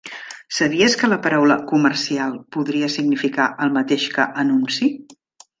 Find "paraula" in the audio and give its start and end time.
1.25-1.57